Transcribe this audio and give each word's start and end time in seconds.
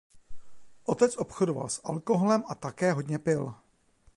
Otec 0.85 1.17
obchodoval 1.17 1.69
s 1.69 1.81
alkoholem 1.83 2.43
a 2.47 2.55
také 2.55 2.91
hodně 2.93 3.19
pil. 3.19 3.53